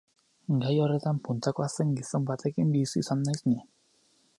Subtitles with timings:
[0.63, 3.61] Gai horretan puntakoa zen gizon batekin bizi izan naiz ni.